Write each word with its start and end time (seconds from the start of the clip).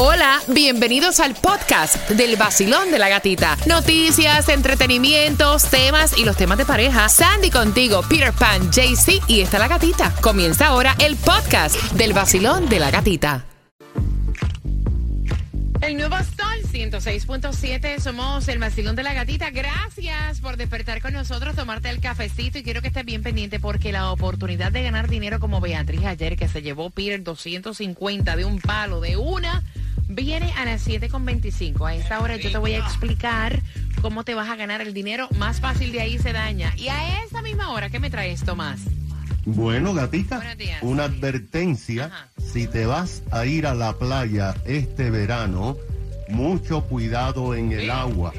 Hola, 0.00 0.40
bienvenidos 0.46 1.18
al 1.18 1.34
podcast 1.34 2.08
del 2.10 2.36
vacilón 2.36 2.92
de 2.92 3.00
la 3.00 3.08
gatita. 3.08 3.56
Noticias, 3.66 4.48
entretenimientos, 4.48 5.64
temas 5.64 6.16
y 6.16 6.24
los 6.24 6.36
temas 6.36 6.56
de 6.56 6.64
pareja. 6.64 7.08
Sandy 7.08 7.50
contigo, 7.50 8.02
Peter 8.08 8.32
Pan, 8.32 8.70
JC 8.70 9.20
y 9.26 9.40
está 9.40 9.58
la 9.58 9.66
gatita. 9.66 10.14
Comienza 10.20 10.68
ahora 10.68 10.94
el 11.00 11.16
podcast 11.16 11.74
del 11.94 12.12
vacilón 12.12 12.68
de 12.68 12.78
la 12.78 12.92
gatita. 12.92 13.44
El 15.80 15.96
nuevo 15.96 16.16
Sol 16.16 16.62
106.7, 16.72 17.98
somos 17.98 18.46
el 18.46 18.60
vacilón 18.60 18.94
de 18.94 19.02
la 19.02 19.14
gatita. 19.14 19.50
Gracias 19.50 20.40
por 20.40 20.56
despertar 20.56 21.02
con 21.02 21.12
nosotros, 21.12 21.56
tomarte 21.56 21.90
el 21.90 22.00
cafecito 22.00 22.58
y 22.58 22.62
quiero 22.62 22.82
que 22.82 22.88
estés 22.88 23.04
bien 23.04 23.24
pendiente 23.24 23.58
porque 23.58 23.90
la 23.90 24.12
oportunidad 24.12 24.70
de 24.70 24.84
ganar 24.84 25.08
dinero 25.08 25.40
como 25.40 25.60
Beatriz 25.60 26.04
ayer 26.04 26.36
que 26.36 26.46
se 26.46 26.62
llevó 26.62 26.90
Peter 26.90 27.20
250 27.20 28.36
de 28.36 28.44
un 28.44 28.60
palo 28.60 29.00
de 29.00 29.16
una 29.16 29.64
viene 30.08 30.52
a 30.56 30.64
las 30.64 30.86
7.25. 30.86 31.86
A 31.88 31.94
esta 31.94 32.20
hora 32.20 32.36
yo 32.36 32.50
te 32.50 32.58
voy 32.58 32.74
a 32.74 32.78
explicar 32.78 33.60
cómo 34.00 34.24
te 34.24 34.34
vas 34.34 34.48
a 34.48 34.56
ganar 34.56 34.80
el 34.80 34.94
dinero. 34.94 35.28
Más 35.36 35.60
fácil 35.60 35.92
de 35.92 36.00
ahí 36.00 36.18
se 36.18 36.32
daña. 36.32 36.72
Y 36.76 36.88
a 36.88 37.22
esa 37.24 37.42
misma 37.42 37.70
hora, 37.72 37.90
¿qué 37.90 37.98
me 38.00 38.10
traes, 38.10 38.42
Tomás? 38.44 38.80
Bueno, 39.44 39.94
gatita, 39.94 40.54
días. 40.56 40.82
una 40.82 41.04
advertencia. 41.04 42.06
Ajá. 42.06 42.28
Si 42.52 42.66
te 42.66 42.86
vas 42.86 43.22
a 43.30 43.46
ir 43.46 43.66
a 43.66 43.74
la 43.74 43.94
playa 43.98 44.54
este 44.66 45.10
verano, 45.10 45.76
mucho 46.28 46.82
cuidado 46.84 47.54
en 47.54 47.72
el 47.72 47.82
Sí. 47.82 47.90
agua. 47.90 48.32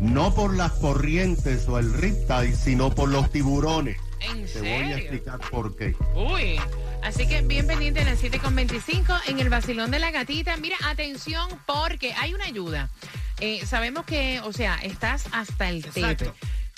No 0.00 0.34
por 0.34 0.54
las 0.56 0.72
corrientes 0.72 1.66
o 1.68 1.78
el 1.78 1.92
riptide, 1.92 2.54
sino 2.54 2.90
por 2.90 3.08
los 3.08 3.30
tiburones. 3.30 3.96
¿En 4.20 4.44
Te 4.46 4.60
voy 4.60 4.68
a 4.70 4.78
serio? 4.78 4.96
explicar 4.96 5.40
por 5.50 5.76
qué. 5.76 5.94
Uy. 6.14 6.58
Así 7.06 7.28
que 7.28 7.40
bien 7.42 7.68
pendiente 7.68 8.00
en 8.00 8.06
las 8.06 8.20
7.25 8.20 9.20
en 9.28 9.38
el 9.38 9.48
vacilón 9.48 9.92
de 9.92 10.00
la 10.00 10.10
gatita. 10.10 10.56
Mira, 10.56 10.76
atención 10.84 11.48
porque 11.64 12.12
hay 12.14 12.34
una 12.34 12.46
ayuda. 12.46 12.90
Eh, 13.38 13.64
sabemos 13.64 14.04
que, 14.04 14.40
o 14.40 14.52
sea, 14.52 14.74
estás 14.82 15.26
hasta 15.30 15.68
el 15.68 15.84
tepe. 15.84 16.32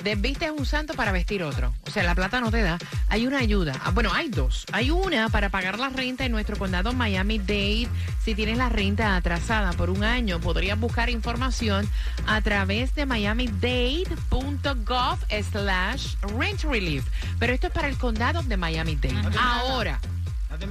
Desvistes 0.04 0.50
un 0.50 0.66
santo 0.66 0.92
para 0.92 1.12
vestir 1.12 1.42
otro. 1.42 1.74
O 1.86 1.90
sea, 1.90 2.02
la 2.02 2.14
plata 2.14 2.42
no 2.42 2.50
te 2.50 2.60
da. 2.60 2.76
Hay 3.08 3.26
una 3.26 3.38
ayuda. 3.38 3.72
Ah, 3.82 3.90
bueno, 3.90 4.12
hay 4.12 4.28
dos. 4.28 4.66
Hay 4.70 4.90
una 4.90 5.30
para 5.30 5.48
pagar 5.48 5.78
la 5.78 5.88
renta 5.88 6.26
en 6.26 6.32
nuestro 6.32 6.58
condado 6.58 6.92
Miami-Dade. 6.92 7.88
Si 8.22 8.34
tienes 8.34 8.58
la 8.58 8.68
renta 8.68 9.16
atrasada 9.16 9.72
por 9.72 9.88
un 9.88 10.04
año, 10.04 10.40
podrías 10.40 10.78
buscar 10.78 11.08
información 11.08 11.88
a 12.26 12.42
través 12.42 12.94
de 12.94 13.06
miamidade.gov 13.06 14.18
slash 15.50 16.14
rent 16.36 16.62
relief. 16.64 17.06
Pero 17.38 17.54
esto 17.54 17.68
es 17.68 17.72
para 17.72 17.88
el 17.88 17.96
condado 17.96 18.42
de 18.42 18.58
Miami-Dade. 18.58 19.38
Ahora. 19.38 19.98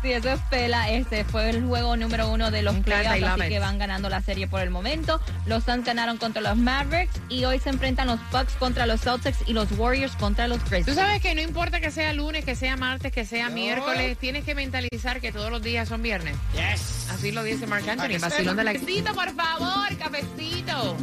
Sí, 0.02 0.10
eso 0.12 0.30
es 0.32 0.40
pela. 0.50 0.90
Este 0.90 1.24
fue 1.24 1.48
el 1.50 1.64
juego 1.64 1.96
número 1.96 2.28
uno 2.28 2.50
de 2.50 2.62
los 2.62 2.74
playoffs, 2.80 3.22
así 3.22 3.42
it. 3.42 3.48
que 3.48 3.58
van 3.60 3.78
ganando 3.78 4.08
la 4.08 4.20
serie 4.20 4.48
por 4.48 4.60
el 4.60 4.68
momento. 4.70 5.20
Los 5.46 5.62
Suns 5.62 5.84
ganaron 5.84 6.16
contra 6.18 6.42
los 6.42 6.56
Mavericks 6.56 7.20
y 7.28 7.44
hoy 7.44 7.60
se 7.60 7.68
enfrentan 7.70 8.08
los 8.08 8.18
Bucks 8.32 8.54
contra 8.54 8.86
los 8.86 9.00
Celtics 9.00 9.38
y 9.46 9.52
los 9.52 9.70
Warriors 9.78 10.16
contra 10.16 10.48
los 10.48 10.58
Tú 10.64 10.70
Grizzlies. 10.70 10.96
sabes 10.96 11.22
que 11.22 11.34
no 11.36 11.40
importa 11.40 11.78
que 11.80 11.92
sea 11.92 12.12
lunes, 12.14 12.44
que 12.44 12.56
sea 12.56 12.76
martes, 12.76 13.12
que 13.12 13.24
sea 13.24 13.48
miércoles, 13.48 14.18
tienes 14.18 14.44
que 14.44 14.56
mentalizar 14.56 15.20
que 15.20 15.30
todos 15.30 15.52
los 15.52 15.62
días 15.62 15.88
son 15.88 16.02
viernes. 16.02 16.34
Yes. 16.54 17.08
Así 17.10 17.30
lo 17.30 17.44
dice 17.44 17.68
Marc 17.68 17.86
Anthony, 17.88 18.18
vacilón 18.20 18.56
de 18.56 18.64
la 18.64 18.72
Cafecito, 18.72 19.14
por 19.14 19.32
favor, 19.36 19.96
cafecito. 19.98 20.96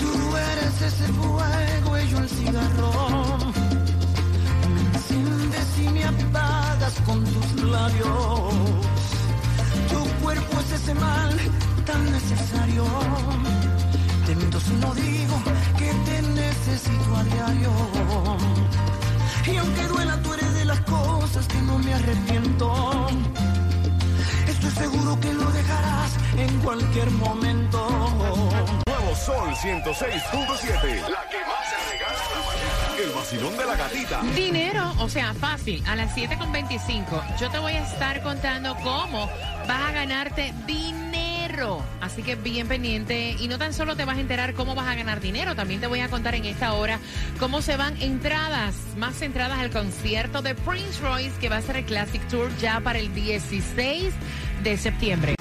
Tú 0.00 0.36
eres 0.36 0.82
ese 0.82 1.12
fuego 1.12 1.98
y 1.98 2.08
yo 2.10 2.18
el 2.18 2.28
cigarro. 2.28 3.27
Apagas 6.88 7.00
con 7.06 7.24
tus 7.24 7.62
labios. 7.62 8.54
Tu 9.90 10.22
cuerpo 10.22 10.60
es 10.60 10.72
ese 10.72 10.94
mal 10.94 11.36
tan 11.84 12.12
necesario. 12.12 12.84
Te 14.26 14.34
miento 14.34 14.60
si 14.60 14.72
no 14.74 14.94
digo 14.94 15.42
que 15.78 15.90
te 16.06 16.22
necesito 16.22 17.16
a 17.16 17.24
diario. 17.24 17.70
Y 19.46 19.56
aunque 19.56 19.82
duela, 19.88 20.22
tú 20.22 20.34
eres 20.34 20.54
de 20.54 20.64
las 20.64 20.80
cosas 20.80 21.46
que 21.46 21.62
no 21.62 21.78
me 21.78 21.94
arrepiento. 21.94 23.06
Estoy 24.46 24.70
seguro 24.70 25.18
que 25.20 25.32
lo 25.32 25.50
dejarás 25.50 26.12
en 26.36 26.60
cualquier 26.60 27.10
momento. 27.12 27.78
Nuevo 28.86 29.16
Sol 29.16 29.54
106.7. 29.54 31.17
El 32.98 33.12
vacilón 33.12 33.56
de 33.56 33.64
la 33.64 33.76
gatita. 33.76 34.22
Dinero, 34.34 34.92
o 34.98 35.08
sea, 35.08 35.32
fácil, 35.32 35.84
a 35.86 35.94
las 35.94 36.16
7.25 36.16 37.38
yo 37.38 37.48
te 37.48 37.58
voy 37.58 37.74
a 37.74 37.84
estar 37.84 38.20
contando 38.22 38.74
cómo 38.82 39.30
vas 39.68 39.88
a 39.88 39.92
ganarte 39.92 40.52
dinero. 40.66 41.84
Así 42.00 42.24
que 42.24 42.34
bien 42.34 42.66
pendiente 42.66 43.36
y 43.38 43.46
no 43.46 43.56
tan 43.56 43.72
solo 43.72 43.94
te 43.94 44.04
vas 44.04 44.16
a 44.16 44.20
enterar 44.20 44.54
cómo 44.54 44.74
vas 44.74 44.88
a 44.88 44.96
ganar 44.96 45.20
dinero, 45.20 45.54
también 45.54 45.80
te 45.80 45.86
voy 45.86 46.00
a 46.00 46.08
contar 46.08 46.34
en 46.34 46.44
esta 46.44 46.72
hora 46.72 46.98
cómo 47.38 47.62
se 47.62 47.76
van 47.76 48.00
entradas, 48.02 48.74
más 48.96 49.22
entradas 49.22 49.60
al 49.60 49.70
concierto 49.70 50.42
de 50.42 50.56
Prince 50.56 51.00
Royce 51.00 51.38
que 51.40 51.48
va 51.48 51.58
a 51.58 51.62
ser 51.62 51.76
el 51.76 51.84
Classic 51.84 52.26
Tour 52.28 52.50
ya 52.58 52.80
para 52.80 52.98
el 52.98 53.14
16 53.14 54.12
de 54.64 54.76
septiembre. 54.76 55.34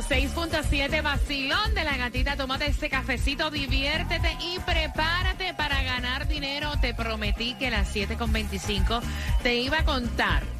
106.7 0.00 1.02
vacilón 1.02 1.74
de 1.74 1.84
la 1.84 1.96
gatita, 1.98 2.34
tómate 2.34 2.66
este 2.66 2.88
cafecito, 2.88 3.50
diviértete 3.50 4.34
y 4.40 4.58
prepárate 4.60 5.52
para 5.52 5.82
ganar 5.82 6.26
dinero. 6.26 6.72
Te 6.80 6.94
prometí 6.94 7.54
que 7.54 7.66
a 7.66 7.70
las 7.70 7.94
7.25 7.94 9.02
te 9.42 9.56
iba 9.56 9.80
a 9.80 9.84
contar 9.84 10.59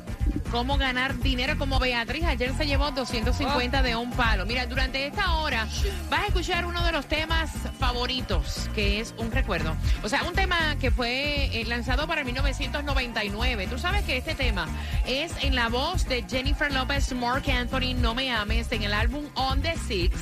cómo 0.51 0.77
ganar 0.77 1.19
dinero 1.19 1.57
como 1.57 1.79
Beatriz. 1.79 2.25
Ayer 2.25 2.53
se 2.57 2.67
llevó 2.67 2.91
250 2.91 3.83
de 3.83 3.97
un 3.97 4.11
palo. 4.11 4.47
Mira, 4.47 4.67
durante 4.67 5.07
esta 5.07 5.37
hora 5.37 5.67
vas 6.11 6.21
a 6.21 6.27
escuchar 6.27 6.67
uno 6.67 6.85
de 6.85 6.93
los 6.93 7.07
temas 7.07 7.51
favoritos, 7.79 8.69
que 8.75 9.01
es 9.01 9.15
un 9.19 9.31
recuerdo. 9.31 9.77
O 10.03 10.09
sea, 10.09 10.25
un 10.25 10.35
tema 10.35 10.77
que 10.81 10.91
fue 10.91 11.61
eh, 11.61 11.65
lanzado 11.67 12.07
para 12.07 12.25
1999. 12.25 13.67
Tú 13.69 13.79
sabes 13.79 14.05
que 14.05 14.17
este 14.17 14.35
tema 14.35 14.67
es 15.07 15.33
en 15.43 15.55
la 15.55 15.69
voz 15.69 16.07
de 16.09 16.25
Jennifer 16.29 16.73
López, 16.73 17.13
Mark 17.15 17.45
Anthony, 17.51 17.95
No 17.97 18.15
Me 18.15 18.31
Ames, 18.33 18.71
en 18.73 18.83
el 18.83 18.93
álbum 18.93 19.25
On 19.35 19.63
the 19.63 19.77
Six, 19.77 20.17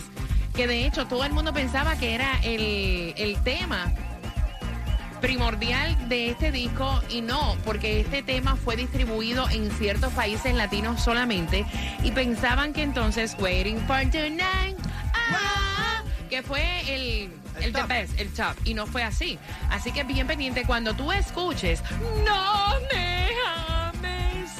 que 0.55 0.67
de 0.67 0.87
hecho 0.87 1.07
todo 1.07 1.25
el 1.25 1.33
mundo 1.33 1.53
pensaba 1.53 1.97
que 1.97 2.15
era 2.15 2.39
el, 2.43 3.15
el 3.17 3.43
tema 3.43 3.93
primordial 5.21 6.09
de 6.09 6.31
este 6.31 6.53
disco 6.53 7.03
y 7.09 7.21
no, 7.21 7.57
porque 7.65 8.01
este 8.01 8.23
tema 8.23 8.57
fue 8.57 8.77
distribuido 8.77 9.49
en 9.51 9.71
ciertos 9.73 10.13
países 10.13 10.55
latinos 10.55 11.03
solamente 11.03 11.65
y 12.03 12.11
pensaban 12.13 12.73
que 12.73 12.83
entonces 12.83 13.37
Waiting 13.39 13.79
for 13.87 14.01
Tonight, 14.11 14.77
ah, 15.15 16.03
que 16.31 16.43
fue 16.43 16.63
el, 16.95 17.31
el 17.61 17.73
the 17.73 17.81
top. 17.81 17.89
best, 17.89 18.21
el 18.21 18.33
top, 18.33 18.55
y 18.65 18.75
no 18.75 18.87
fue 18.87 19.03
así. 19.03 19.39
Así 19.71 19.93
que 19.93 20.05
bien 20.05 20.27
pendiente 20.27 20.65
cuando 20.65 20.95
tú 20.95 21.11
escuches, 21.13 21.83
no 22.25 22.75
me 22.93 23.29
ames. 23.47 24.51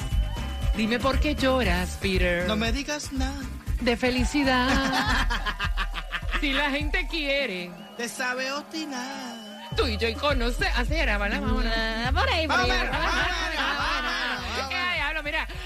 Dime 0.75 0.99
por 0.99 1.19
qué 1.19 1.35
lloras, 1.35 1.97
Peter. 2.01 2.47
No 2.47 2.55
me 2.55 2.71
digas 2.71 3.11
nada. 3.13 3.39
De 3.81 3.95
felicidad. 3.95 4.69
si 6.41 6.51
la 6.53 6.69
gente 6.69 7.07
quiere, 7.07 7.71
Te 7.97 8.07
sabe 8.09 8.51
obstinar 8.51 9.38
tú 9.79 9.87
y 9.87 9.97
yo 9.97 10.07
y 10.07 10.13
conoce. 10.15 10.67
Así 10.67 10.93
era, 10.95 11.17
¿verdad? 11.17 11.41
Vámonos. 11.41 11.73
Ah, 11.75 12.11
por 12.13 12.29
ahí, 12.29 12.47
por 12.47 12.59
ahí. 12.59 12.71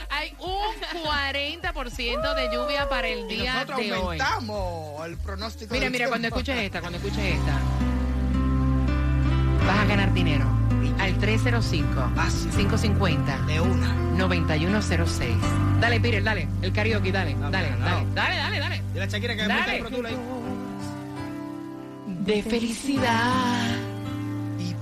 Hay 0.10 0.34
un 0.40 0.74
40% 1.04 2.36
de 2.36 2.50
lluvia 2.52 2.88
para 2.88 3.08
el 3.08 3.28
día 3.28 3.54
nosotros 3.56 3.80
de 3.80 3.92
hoy. 3.92 4.00
aumentamos 4.00 5.06
el 5.06 5.18
pronóstico. 5.18 5.74
Mira, 5.74 5.88
mira, 5.90 5.98
tiempo. 5.98 6.12
cuando 6.12 6.28
escuches 6.30 6.58
esta, 6.58 6.80
cuando 6.80 6.98
escuches 6.98 7.20
esta, 7.20 7.60
vas 9.68 9.80
a 9.80 9.86
ganar 9.86 10.14
dinero 10.14 10.46
al 11.00 11.18
305-550. 11.20 13.46
De 13.48 13.60
una. 13.60 13.94
9106. 14.18 15.36
Dale, 15.82 16.00
Pire, 16.00 16.22
dale. 16.22 16.48
El 16.62 16.72
karaoke, 16.72 17.12
dale. 17.12 17.34
No, 17.36 17.52
dale, 17.52 17.72
dale, 17.72 18.06
dale, 18.14 18.36
dale, 18.38 18.60
dale. 18.60 18.82
La 18.96 19.06
Shakira 19.08 19.36
que 19.36 19.46
dale. 19.48 19.82
Me 19.82 19.90
está 19.90 20.08
ahí. 20.08 20.18
De 22.06 22.44
felicidad. 22.44 23.83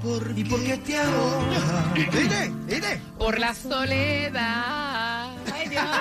¿Y 0.01 0.03
por, 0.03 0.33
¿Y 0.39 0.43
por 0.45 0.63
qué 0.63 0.77
te 0.77 0.97
ahogas? 0.97 1.93
¿Viste? 1.93 2.49
¿Viste? 2.65 3.01
Por 3.19 3.37
la 3.39 3.53
soledad. 3.53 5.29
Ay, 5.53 5.69
Dios. 5.69 5.83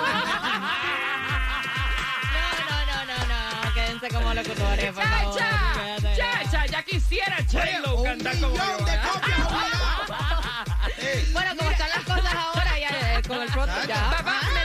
No, 2.32 2.46
no, 2.70 3.04
no, 3.06 3.26
no, 3.26 3.64
no. 3.66 3.74
Quédense 3.74 4.08
como 4.08 4.32
locutores, 4.32 4.92
por 4.92 5.04
favor. 5.04 5.38
Chacha, 5.38 6.16
chacha, 6.16 6.66
ya 6.66 6.82
quisiera 6.82 7.36
un 7.94 8.04
cantar 8.04 8.40
como 8.40 8.56
yo. 8.56 8.84
de 8.86 8.94
¿eh? 8.94 9.00
copias 9.12 9.38
Bueno, 11.32 11.50
como 11.58 11.70
están 11.70 11.88
las 11.90 12.04
cosas 12.04 12.34
ahora, 12.34 12.78
ya 12.78 12.88
eh, 13.18 13.22
con 13.26 13.42
el 13.42 13.48
pronto 13.48 13.74
ya. 13.86 14.59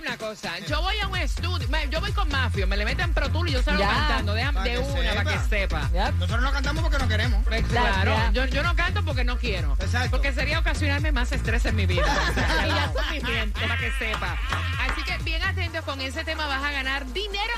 Decir 0.00 0.08
una 0.08 0.16
cosa. 0.18 0.58
Yo 0.66 0.80
voy 0.82 0.98
a 0.98 1.06
un 1.08 1.16
estudio, 1.16 1.68
yo 1.90 2.00
voy 2.00 2.12
con 2.12 2.28
Mafio, 2.28 2.66
me 2.66 2.76
le 2.76 2.84
meten 2.84 3.12
Pro 3.14 3.28
Tour 3.30 3.48
y 3.48 3.52
yo 3.52 3.62
salgo 3.62 3.80
Ya. 3.80 3.88
cantando. 3.88 4.34
Déjame 4.34 4.60
de 4.62 4.70
que 4.70 4.78
una 4.78 5.14
para 5.14 5.24
que 5.24 5.38
sepa. 5.48 5.90
Ya. 5.92 6.10
Nosotros 6.12 6.40
no 6.42 6.52
cantamos 6.52 6.82
porque 6.82 6.98
no 6.98 7.08
queremos. 7.08 7.44
Pues 7.44 7.64
claro, 7.66 8.12
Ya. 8.16 8.30
yo, 8.32 8.44
yo 8.46 8.62
no 8.62 8.74
canto 8.76 9.04
porque 9.04 9.24
no 9.24 9.38
quiero. 9.38 9.76
Exacto. 9.80 10.10
Porque 10.10 10.32
sería 10.32 10.58
ocasionarme 10.58 11.12
más 11.12 11.32
estrés 11.32 11.64
en 11.66 11.76
mi 11.76 11.86
vida. 11.86 12.04
Y 12.64 12.68
ya 12.68 12.84
es 12.84 12.92
suficiente. 12.92 13.60
Para 13.60 13.78
que 13.78 13.92
sepa. 13.92 14.36
Así 14.88 15.02
que 15.02 15.16
bien 15.18 15.42
atentos 15.42 15.84
con 15.84 16.00
ese 16.00 16.24
tema, 16.24 16.46
vas 16.46 16.62
a 16.62 16.70
ganar 16.70 17.06
dinero 17.12 17.52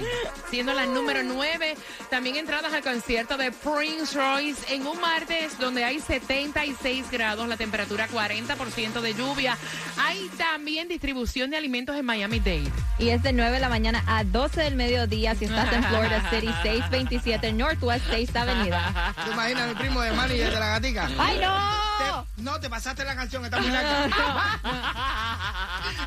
fácil. 0.00 0.04
Siendo 0.50 0.74
la 0.74 0.86
número 0.86 1.22
9, 1.22 1.76
también 2.10 2.36
entradas 2.36 2.72
al 2.72 2.82
concierto 2.82 3.36
de 3.36 3.52
Prince 3.52 4.16
Royce 4.16 4.74
en 4.74 4.86
un 4.86 5.00
martes 5.00 5.58
donde 5.58 5.84
hay 5.84 6.00
76 6.00 7.10
grados, 7.10 7.48
la 7.48 7.56
temperatura 7.56 8.08
40% 8.08 9.00
de 9.00 9.14
lluvia. 9.14 9.56
Hay 9.98 10.30
también 10.36 10.88
distribución 10.88 11.50
de 11.50 11.56
alimentos 11.56 11.96
en 11.96 12.04
Miami-Dade. 12.04 12.70
Y 12.98 13.08
es 13.10 13.22
de 13.22 13.32
9 13.32 13.52
de 13.52 13.60
la 13.60 13.68
mañana 13.68 14.04
a 14.06 14.24
12 14.24 14.60
del 14.62 14.76
mediodía 14.76 15.34
si 15.34 15.46
estás 15.46 15.72
en 15.72 15.84
Florida 15.84 16.28
City, 16.30 16.52
627 16.62 17.52
Northwest 17.52 18.04
6 18.10 18.36
Avenida. 18.36 19.14
¿Te 19.24 19.30
imaginas 19.32 19.68
mi 19.68 19.74
primo 19.74 20.00
de 20.02 20.12
Manny 20.12 20.34
y 20.34 20.40
el 20.40 20.50
de 20.50 20.60
la 20.60 20.66
gatica? 20.68 21.08
¡Ay, 21.18 21.38
no! 21.40 21.91
Te- 22.02 22.42
no, 22.42 22.58
te 22.60 22.68
pasaste 22.70 23.04
la 23.04 23.14
canción, 23.14 23.44
está 23.44 23.60
muy 23.60 23.70
larga. 23.70 24.60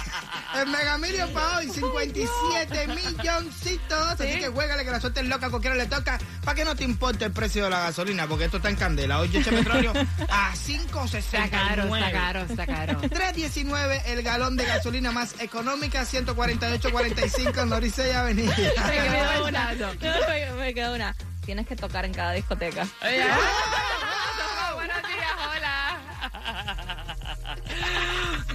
En 0.54 0.70
Mega 0.70 0.98
Million 0.98 1.32
para 1.32 1.58
hoy, 1.58 1.68
57 1.70 2.86
milloncitos. 2.88 4.08
Así 4.20 4.32
Sí. 4.34 4.38
que 4.38 4.48
juégale 4.48 4.84
que 4.84 4.90
la 4.90 5.00
suerte 5.00 5.20
es 5.20 5.26
loca, 5.26 5.48
cualquiera 5.50 5.74
le 5.76 5.86
toca. 5.86 6.18
Para 6.44 6.54
que 6.54 6.64
no 6.64 6.76
te 6.76 6.84
importe 6.84 7.24
el 7.24 7.32
precio 7.32 7.64
de 7.64 7.70
la 7.70 7.80
gasolina, 7.80 8.26
porque 8.26 8.44
esto 8.44 8.58
está 8.58 8.68
en 8.68 8.76
candela. 8.76 9.18
Hoy 9.20 9.30
eche 9.34 9.50
petróleo 9.50 9.92
a 10.30 10.52
Está 10.52 11.48
caro, 11.48 11.84
5.69. 11.84 11.96
está 11.96 12.12
caro, 12.12 12.40
está 12.42 12.66
caro. 12.66 13.00
3.19 13.02 14.02
el 14.06 14.22
galón 14.22 14.56
de 14.56 14.64
gasolina 14.66 15.10
más 15.10 15.34
económica, 15.40 16.02
148.45 16.02 17.66
Noricey 17.66 18.10
Avenida. 18.12 18.54
Me 18.56 19.08
quedó 19.08 19.46
una. 19.46 19.72
Me, 19.72 20.50
me 20.52 20.74
queda 20.74 20.92
una. 20.92 21.16
Tienes 21.44 21.66
que 21.66 21.74
tocar 21.76 22.04
en 22.04 22.12
cada 22.14 22.32
discoteca. 22.32 22.86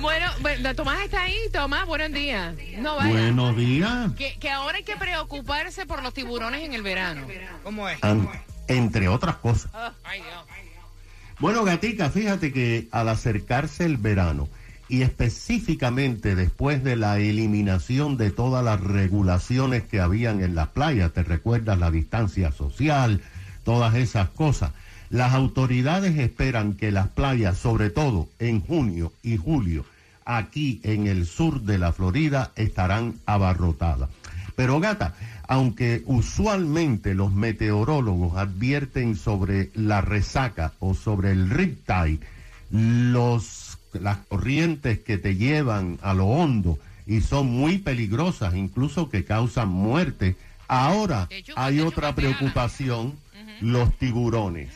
Bueno, 0.01 0.25
bueno, 0.41 0.75
Tomás 0.75 1.01
está 1.03 1.23
ahí. 1.23 1.35
Tomás, 1.51 1.85
buenos 1.87 2.11
días. 2.11 2.53
No 2.79 2.95
vaya. 2.97 3.09
Buenos 3.11 3.57
días. 3.57 4.11
Que, 4.17 4.37
que 4.39 4.49
ahora 4.49 4.77
hay 4.77 4.83
que 4.83 4.95
preocuparse 4.95 5.85
por 5.85 6.03
los 6.03 6.13
tiburones 6.13 6.63
en 6.63 6.73
el 6.73 6.83
verano. 6.83 7.25
¿Cómo 7.63 7.89
es? 7.89 8.03
An- 8.03 8.29
entre 8.67 9.07
otras 9.07 9.37
cosas. 9.37 9.71
Ay, 10.03 10.21
Dios. 10.21 10.43
Bueno, 11.39 11.63
Gatica, 11.63 12.09
fíjate 12.09 12.51
que 12.51 12.87
al 12.91 13.09
acercarse 13.09 13.85
el 13.85 13.97
verano 13.97 14.49
y 14.89 15.01
específicamente 15.03 16.35
después 16.35 16.83
de 16.83 16.95
la 16.95 17.19
eliminación 17.19 18.17
de 18.17 18.31
todas 18.31 18.63
las 18.63 18.79
regulaciones 18.81 19.83
que 19.83 19.99
habían 19.99 20.41
en 20.41 20.55
las 20.55 20.69
playas, 20.69 21.11
te 21.13 21.23
recuerdas 21.23 21.77
la 21.77 21.91
distancia 21.91 22.51
social, 22.51 23.21
todas 23.63 23.93
esas 23.95 24.29
cosas, 24.29 24.71
las 25.09 25.33
autoridades 25.33 26.17
esperan 26.17 26.73
que 26.73 26.91
las 26.91 27.07
playas, 27.09 27.57
sobre 27.57 27.89
todo 27.89 28.27
en 28.39 28.61
junio 28.61 29.13
y 29.23 29.37
julio, 29.37 29.85
aquí 30.25 30.81
en 30.83 31.07
el 31.07 31.25
sur 31.25 31.61
de 31.61 31.77
la 31.77 31.93
Florida, 31.93 32.51
estarán 32.55 33.15
abarrotadas. 33.25 34.09
Pero 34.55 34.79
gata, 34.79 35.13
aunque 35.47 36.03
usualmente 36.05 37.13
los 37.13 37.31
meteorólogos 37.31 38.37
advierten 38.37 39.15
sobre 39.15 39.71
la 39.75 40.01
resaca 40.01 40.73
o 40.79 40.93
sobre 40.93 41.31
el 41.31 41.49
riptide, 41.49 42.19
los, 42.69 43.77
las 43.93 44.17
corrientes 44.27 44.99
que 44.99 45.17
te 45.17 45.35
llevan 45.35 45.99
a 46.01 46.13
lo 46.13 46.25
hondo 46.25 46.77
y 47.05 47.21
son 47.21 47.47
muy 47.47 47.77
peligrosas, 47.77 48.55
incluso 48.55 49.09
que 49.09 49.23
causan 49.23 49.69
muerte, 49.69 50.35
ahora 50.67 51.29
hay 51.55 51.79
otra 51.79 52.13
preocupación, 52.13 53.13
los 53.61 53.97
tiburones. 53.97 54.69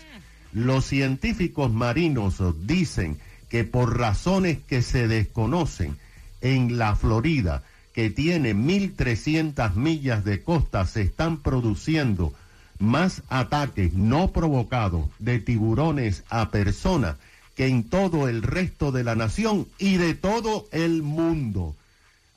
Los 0.54 0.86
científicos 0.86 1.72
marinos 1.72 2.42
dicen 2.66 3.18
que 3.50 3.64
por 3.64 3.98
razones 3.98 4.60
que 4.68 4.82
se 4.82 5.08
desconocen, 5.08 5.98
en 6.42 6.78
la 6.78 6.96
Florida, 6.96 7.64
que 7.94 8.10
tiene 8.10 8.56
1.300 8.56 9.76
millas 9.76 10.24
de 10.24 10.42
costa, 10.42 10.86
se 10.86 11.04
están 11.04 11.38
produciendo 11.38 12.34
más 12.80 13.22
ataques 13.30 13.94
no 13.94 14.32
provocados 14.32 15.08
de 15.20 15.40
tiburones 15.40 16.24
a 16.30 16.50
personas 16.50 17.18
que 17.56 17.68
en 17.68 17.84
todo 17.84 18.28
el 18.28 18.42
resto 18.42 18.92
de 18.92 19.04
la 19.04 19.16
nación 19.16 19.68
y 19.78 19.98
de 19.98 20.16
todo 20.16 20.68
el 20.72 21.04
mundo. 21.04 21.76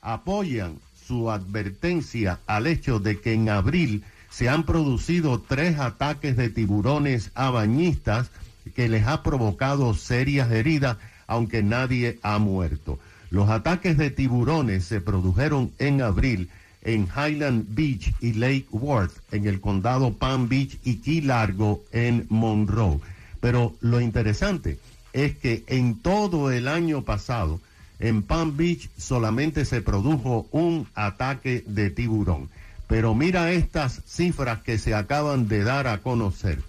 Apoyan 0.01 0.77
su 1.07 1.31
advertencia 1.31 2.39
al 2.45 2.67
hecho 2.67 2.99
de 2.99 3.19
que 3.19 3.33
en 3.33 3.49
abril 3.49 4.03
se 4.35 4.49
han 4.49 4.65
producido 4.65 5.39
tres 5.39 5.79
ataques 5.79 6.35
de 6.35 6.49
tiburones 6.49 7.31
a 7.35 7.51
bañistas 7.51 8.31
que 8.75 8.89
les 8.89 9.07
ha 9.07 9.23
provocado 9.23 9.93
serias 9.93 10.51
heridas, 10.51 10.97
aunque 11.25 11.63
nadie 11.63 12.19
ha 12.21 12.37
muerto. 12.37 12.99
Los 13.29 13.49
ataques 13.49 13.97
de 13.97 14.11
tiburones 14.11 14.83
se 14.83 14.99
produjeron 14.99 15.71
en 15.79 16.01
abril 16.01 16.49
en 16.81 17.07
Highland 17.07 17.75
Beach 17.75 18.13
y 18.19 18.33
Lake 18.33 18.65
Worth, 18.71 19.13
en 19.31 19.47
el 19.47 19.61
condado 19.61 20.11
Palm 20.11 20.49
Beach 20.49 20.79
y 20.83 20.97
Key 20.97 21.21
Largo 21.21 21.85
en 21.93 22.25
Monroe. 22.27 22.99
Pero 23.39 23.73
lo 23.79 24.01
interesante 24.01 24.79
es 25.13 25.37
que 25.37 25.63
en 25.67 25.95
todo 25.99 26.51
el 26.51 26.67
año 26.67 27.03
pasado, 27.03 27.61
en 27.99 28.21
Palm 28.21 28.57
Beach 28.57 28.89
solamente 28.97 29.63
se 29.63 29.81
produjo 29.81 30.45
un 30.51 30.87
ataque 30.93 31.63
de 31.65 31.89
tiburón. 31.89 32.49
Pero 32.87 33.15
mira 33.15 33.51
estas 33.51 34.01
cifras 34.05 34.61
que 34.61 34.77
se 34.77 34.93
acaban 34.93 35.47
de 35.47 35.63
dar 35.63 35.87
a 35.87 35.99
conocer. 35.99 36.61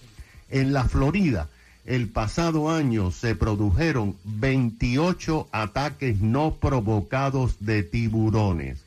En 0.50 0.73
la 0.73 0.85
Florida, 0.85 1.49
el 1.85 2.08
pasado 2.08 2.70
año 2.70 3.11
se 3.11 3.35
produjeron 3.35 4.16
28 4.25 5.49
ataques 5.52 6.20
no 6.20 6.54
provocados 6.54 7.56
de 7.61 7.82
tiburones. 7.82 8.78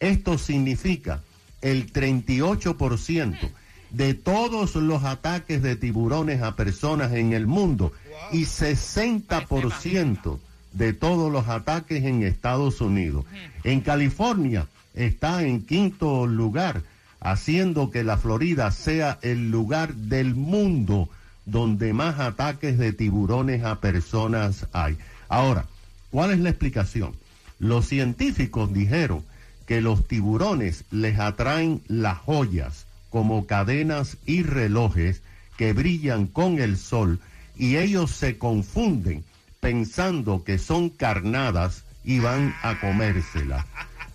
Esto 0.00 0.38
significa 0.38 1.22
el 1.60 1.92
38% 1.92 3.50
de 3.90 4.14
todos 4.14 4.74
los 4.76 5.04
ataques 5.04 5.62
de 5.62 5.76
tiburones 5.76 6.42
a 6.42 6.56
personas 6.56 7.12
en 7.12 7.32
el 7.32 7.46
mundo 7.46 7.92
y 8.32 8.42
60% 8.44 10.38
de 10.72 10.92
todos 10.92 11.32
los 11.32 11.48
ataques 11.48 12.04
en 12.04 12.22
Estados 12.22 12.80
Unidos. 12.80 13.24
En 13.64 13.80
California 13.80 14.68
está 14.98 15.44
en 15.44 15.64
quinto 15.64 16.26
lugar, 16.26 16.82
haciendo 17.20 17.90
que 17.90 18.04
la 18.04 18.18
Florida 18.18 18.70
sea 18.72 19.18
el 19.22 19.50
lugar 19.50 19.94
del 19.94 20.34
mundo 20.34 21.08
donde 21.46 21.92
más 21.92 22.18
ataques 22.18 22.76
de 22.78 22.92
tiburones 22.92 23.64
a 23.64 23.80
personas 23.80 24.66
hay. 24.72 24.98
Ahora, 25.28 25.64
¿cuál 26.10 26.32
es 26.32 26.40
la 26.40 26.50
explicación? 26.50 27.14
Los 27.58 27.86
científicos 27.86 28.72
dijeron 28.72 29.24
que 29.66 29.80
los 29.80 30.06
tiburones 30.06 30.84
les 30.90 31.18
atraen 31.18 31.82
las 31.88 32.18
joyas 32.18 32.86
como 33.10 33.46
cadenas 33.46 34.18
y 34.26 34.42
relojes 34.42 35.22
que 35.56 35.72
brillan 35.72 36.26
con 36.26 36.58
el 36.58 36.76
sol 36.76 37.18
y 37.56 37.76
ellos 37.76 38.10
se 38.12 38.38
confunden 38.38 39.24
pensando 39.60 40.44
que 40.44 40.58
son 40.58 40.90
carnadas 40.90 41.84
y 42.04 42.20
van 42.20 42.54
a 42.62 42.78
comérselas. 42.80 43.64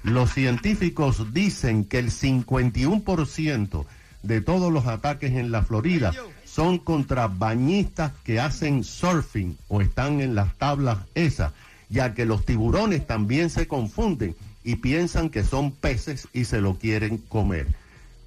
Los 0.03 0.33
científicos 0.33 1.33
dicen 1.33 1.86
que 1.86 2.00
el 2.00 2.12
51% 2.12 3.86
de 4.22 4.41
todos 4.41 4.72
los 4.72 4.86
ataques 4.86 5.31
en 5.31 5.51
la 5.51 5.63
Florida 5.63 6.13
son 6.45 6.77
contra 6.77 7.27
bañistas 7.27 8.12
que 8.24 8.39
hacen 8.39 8.83
surfing 8.83 9.57
o 9.69 9.81
están 9.81 10.19
en 10.19 10.36
las 10.36 10.53
tablas 10.57 11.00
esas, 11.15 11.53
ya 11.89 12.13
que 12.13 12.25
los 12.25 12.45
tiburones 12.45 13.07
también 13.07 13.50
se 13.50 13.67
confunden 13.67 14.36
y 14.63 14.75
piensan 14.75 15.29
que 15.29 15.43
son 15.43 15.72
peces 15.72 16.27
y 16.33 16.45
se 16.45 16.62
lo 16.62 16.75
quieren 16.75 17.17
comer. 17.17 17.67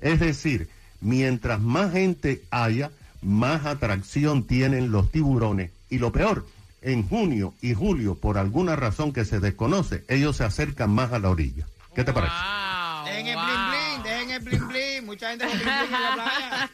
Es 0.00 0.20
decir, 0.20 0.68
mientras 1.00 1.60
más 1.60 1.92
gente 1.92 2.42
haya, 2.50 2.90
más 3.22 3.66
atracción 3.66 4.44
tienen 4.44 4.90
los 4.90 5.10
tiburones 5.10 5.70
y 5.90 5.98
lo 5.98 6.10
peor, 6.10 6.46
en 6.86 7.06
junio 7.08 7.52
y 7.60 7.74
julio, 7.74 8.14
por 8.14 8.38
alguna 8.38 8.76
razón 8.76 9.12
que 9.12 9.24
se 9.24 9.40
desconoce, 9.40 10.04
ellos 10.06 10.36
se 10.36 10.44
acercan 10.44 10.90
más 10.90 11.12
a 11.12 11.18
la 11.18 11.30
orilla. 11.30 11.66
¿Qué 11.96 12.04
te 12.04 12.12
parece? 12.12 12.32
Wow, 12.32 13.06
Dejen 13.06 13.26
el 13.26 13.34
wow. 13.34 13.44
bling 13.44 13.70
bling, 13.70 14.02
dejen 14.04 14.30
el 14.30 14.40
bling 14.40 14.68
bling. 14.68 15.04
Mucha 15.06 15.30
gente 15.30 15.46
con 15.46 15.58
bling 15.58 15.68
bling 15.68 15.94
en 15.94 16.02
la 16.02 16.14
playa. 16.14 16.70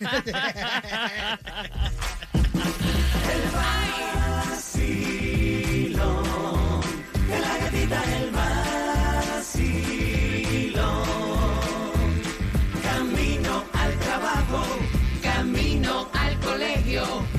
Camino 15.22 16.08
al 16.12 16.38
colegio. 16.40 17.32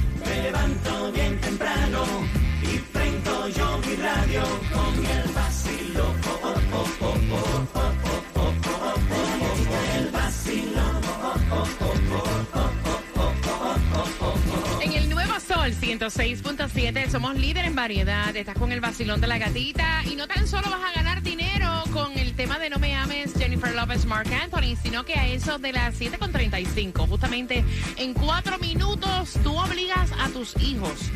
En 14.82 14.94
el 14.94 15.10
Nuevo 15.10 15.34
Sol 15.42 15.74
106.7 15.74 17.10
somos 17.10 17.36
líder 17.36 17.66
en 17.66 17.76
variedad. 17.76 18.34
Estás 18.34 18.58
con 18.58 18.72
el 18.72 18.80
vacilón 18.80 19.20
de 19.20 19.28
la 19.28 19.38
gatita 19.38 20.04
y 20.10 20.16
no 20.16 20.26
tan 20.26 20.48
solo 20.48 20.70
vas 20.70 20.82
a 20.82 20.94
ganar 20.94 21.22
dinero 21.22 21.84
con 21.92 22.18
el 22.18 22.34
tema 22.36 22.60
de 22.60 22.70
No 22.70 22.80
me 22.80 22.96
ames 22.96 23.34
Jennifer 23.38 23.76
Lopez 23.76 24.06
Mark 24.06 24.30
Anthony, 24.34 24.78
sino 24.82 25.04
que 25.04 25.16
a 25.16 25.28
eso 25.28 25.60
de 25.60 25.74
las 25.74 26.00
7.35, 26.00 27.10
justamente 27.10 27.66
en 27.98 28.14
cuatro 28.14 28.58
minutos, 28.60 29.34
tú 29.44 29.58
obligas 29.58 30.12
a 30.18 30.30
tus 30.30 30.56
hijos 30.62 31.12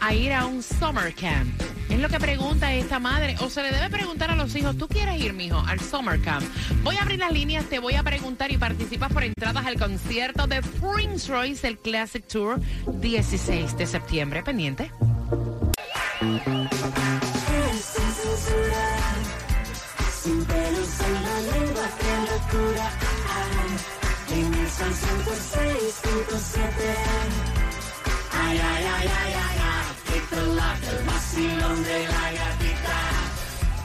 a 0.00 0.14
ir 0.14 0.32
a 0.32 0.46
un 0.46 0.62
summer 0.62 1.14
camp. 1.14 1.67
Es 1.88 1.98
lo 1.98 2.08
que 2.08 2.18
pregunta 2.18 2.72
esta 2.72 2.98
madre. 2.98 3.36
O 3.40 3.48
se 3.48 3.62
le 3.62 3.70
debe 3.70 3.88
preguntar 3.88 4.30
a 4.30 4.36
los 4.36 4.54
hijos, 4.54 4.76
¿tú 4.76 4.88
quieres 4.88 5.20
ir, 5.20 5.32
mijo, 5.32 5.58
al 5.66 5.80
summer 5.80 6.20
camp? 6.20 6.44
Voy 6.82 6.96
a 6.96 7.02
abrir 7.02 7.18
las 7.18 7.32
líneas, 7.32 7.64
te 7.66 7.78
voy 7.78 7.94
a 7.94 8.02
preguntar 8.02 8.50
y 8.52 8.58
participas 8.58 9.12
por 9.12 9.24
entradas 9.24 9.66
al 9.66 9.78
concierto 9.78 10.46
de 10.46 10.62
Prince 10.62 11.32
Royce, 11.32 11.66
el 11.66 11.78
Classic 11.78 12.26
Tour, 12.26 12.60
16 12.86 13.76
de 13.76 13.86
septiembre. 13.86 14.42
Pendiente. 14.42 14.90
Vacilón 31.38 31.82
la 31.82 32.32
gatita. 32.32 33.28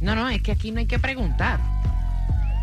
No, 0.00 0.14
no, 0.14 0.28
es 0.28 0.42
que 0.42 0.52
aquí 0.52 0.70
no 0.70 0.78
hay 0.78 0.86
que 0.86 0.98
preguntar. 0.98 1.60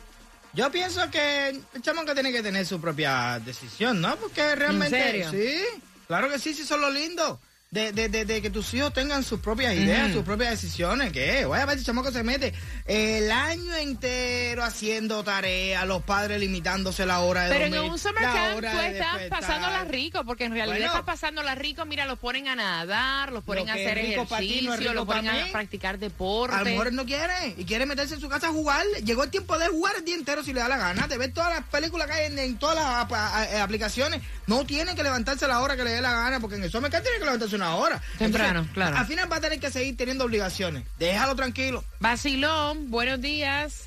Yo 0.53 0.71
pienso 0.71 1.09
que 1.11 1.49
el 1.49 1.81
chamaco 1.81 2.13
tiene 2.13 2.31
que 2.31 2.41
tener 2.41 2.65
su 2.65 2.79
propia 2.81 3.39
decisión, 3.39 4.01
¿no? 4.01 4.15
Porque 4.17 4.55
realmente... 4.55 4.99
serio? 4.99 5.29
Sí, 5.31 5.61
claro 6.07 6.29
que 6.29 6.39
sí, 6.39 6.53
sí, 6.53 6.65
son 6.65 6.81
lo 6.81 6.89
lindo. 6.89 7.39
De, 7.71 7.91
de, 7.91 8.09
de, 8.09 8.25
de 8.25 8.41
que 8.41 8.49
tus 8.49 8.73
hijos 8.73 8.91
tengan 8.93 9.23
sus 9.23 9.41
propias 9.41 9.75
ideas, 9.75 10.11
sus 10.11 10.23
propias 10.23 10.49
decisiones. 10.59 11.11
¿Qué? 11.11 11.45
Voy 11.45 11.59
a 11.59 11.67
ver 11.67 11.77
si 11.77 11.85
chamaco 11.85 12.11
se 12.11 12.23
mete 12.23 12.51
el 12.87 13.29
año 13.31 13.75
entero 13.75 14.63
haciendo 14.63 15.23
tareas, 15.23 15.85
los 15.85 16.01
padres 16.01 16.39
limitándose 16.39 17.05
la 17.05 17.19
hora 17.19 17.43
de 17.43 17.49
Pero 17.51 17.65
en 17.65 17.77
un 17.91 17.99
summer 17.99 18.23
camp 18.23 18.59
tú 18.61 18.65
estás 18.79 19.21
pasándola 19.29 19.83
rico, 19.83 20.23
porque 20.25 20.45
en 20.45 20.53
realidad 20.53 20.77
Bueno. 20.77 20.85
estás 20.87 21.03
pasándola 21.03 21.53
rico. 21.53 21.85
Mira, 21.85 22.07
los 22.07 22.17
ponen 22.17 22.47
a 22.47 22.55
nadar, 22.55 23.31
los 23.31 23.43
ponen 23.43 23.67
Lo 23.67 23.71
a 23.71 23.75
que 23.75 23.85
hacer 23.85 23.97
ejercicio, 23.99 24.75
no 24.75 24.93
los 24.95 25.05
ponen 25.05 25.29
a 25.29 25.51
practicar 25.51 25.99
deporte. 25.99 26.55
A 26.55 26.59
lo 26.59 26.65
mejor 26.65 26.91
no 26.91 27.05
quiere 27.05 27.53
y 27.55 27.65
quiere 27.65 27.85
meterse 27.85 28.15
en 28.15 28.19
su 28.21 28.29
casa 28.29 28.47
a 28.47 28.51
jugar. 28.51 28.83
Llegó 29.05 29.23
el 29.25 29.29
tiempo 29.29 29.59
de 29.59 29.67
jugar 29.67 29.93
el 29.95 30.05
día 30.05 30.15
entero 30.15 30.43
si 30.43 30.53
le 30.53 30.61
da 30.61 30.69
la 30.69 30.77
gana, 30.79 31.07
de 31.07 31.19
ver 31.19 31.31
todas 31.35 31.51
las 31.53 31.63
películas 31.67 32.07
que 32.07 32.13
hay 32.13 32.25
en, 32.31 32.39
en 32.39 32.57
todas 32.57 32.77
las 32.77 32.85
a- 33.13 33.37
a- 33.59 33.61
aplicaciones. 33.63 34.23
No 34.47 34.65
tiene 34.65 34.95
que 34.95 35.03
levantarse 35.03 35.45
a 35.45 35.49
la 35.49 35.59
hora 35.59 35.77
que 35.77 35.83
le 35.83 35.91
dé 35.91 36.01
la 36.01 36.13
gana, 36.13 36.39
porque 36.39 36.55
en 36.55 36.63
el 36.63 36.71
Summer 36.71 36.89
Camp 36.89 37.03
tiene 37.03 37.19
que 37.19 37.25
levantarse 37.25 37.58
una 37.59 37.75
hora. 37.75 38.01
Temprano, 38.17 38.67
claro. 38.73 38.97
Al 38.97 39.05
final 39.05 39.31
va 39.31 39.37
a 39.37 39.41
tener 39.41 39.59
que 39.59 39.69
seguir 39.69 39.95
teniendo 39.97 40.25
obligaciones. 40.25 40.83
Déjalo 40.97 41.35
tranquilo. 41.35 41.83
Basilón, 41.99 42.89
buenos 42.89 43.21
días. 43.21 43.85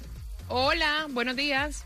Hola, 0.49 1.07
buenos 1.11 1.37
días. 1.37 1.85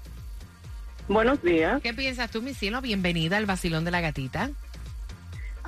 Buenos 1.09 1.41
días. 1.43 1.81
¿Qué 1.83 1.95
piensas 1.95 2.31
tú, 2.31 2.43
mi 2.43 2.53
cielo? 2.53 2.81
Bienvenida 2.81 3.37
al 3.37 3.47
Basilón 3.47 3.85
de 3.85 3.93
la 3.93 4.01
Gatita. 4.01 4.51